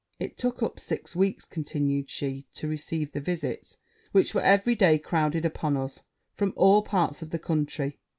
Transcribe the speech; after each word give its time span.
'It 0.17 0.35
took 0.35 0.63
up 0.63 0.79
six 0.79 1.15
weeks,' 1.15 1.45
continued 1.45 2.09
she, 2.09 2.47
'to 2.55 2.67
receive 2.67 3.11
the 3.11 3.19
visits 3.19 3.77
which 4.13 4.33
were 4.33 4.41
every 4.41 4.73
day 4.73 4.97
crowded 4.97 5.45
upon 5.45 5.77
us 5.77 6.01
from 6.33 6.53
all 6.55 6.81
parts 6.81 7.21
of 7.21 7.29
the 7.29 7.37
country. 7.37 7.99